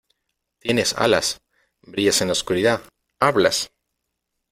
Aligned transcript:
¡Tienes 0.63 0.93
alas!¡ 0.93 1.41
brillas 1.83 2.21
en 2.21 2.29
la 2.29 2.31
oscuridad!¡ 2.31 2.81
hablas! 3.19 3.71